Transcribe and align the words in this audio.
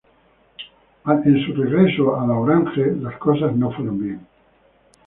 En 1.05 1.45
su 1.45 1.53
regreso 1.53 2.19
a 2.19 2.25
la 2.25 2.33
'oranje', 2.33 2.95
las 3.01 3.17
cosas 3.19 3.55
no 3.55 3.71
fueron 3.71 3.99
bien. 3.99 4.25